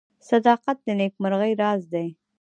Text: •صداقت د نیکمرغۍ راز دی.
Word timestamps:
•صداقت 0.29 0.77
د 0.85 0.87
نیکمرغۍ 0.99 1.53
راز 1.61 1.81
دی. 1.93 2.07